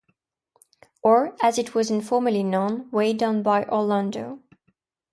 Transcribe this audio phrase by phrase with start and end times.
[1.03, 4.39] Or, as it was informally known, "Way Down By Orlando".